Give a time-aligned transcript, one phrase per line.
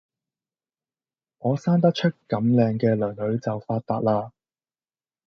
[1.37, 4.31] 我生得出咁靚嘅囡囡就發達啦！